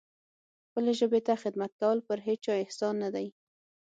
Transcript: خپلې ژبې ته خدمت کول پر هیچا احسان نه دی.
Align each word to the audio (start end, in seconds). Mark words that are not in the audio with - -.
خپلې 0.67 0.91
ژبې 0.99 1.19
ته 1.27 1.33
خدمت 1.43 1.71
کول 1.81 1.97
پر 2.07 2.17
هیچا 2.27 2.53
احسان 2.63 2.93
نه 3.03 3.09
دی. 3.15 3.27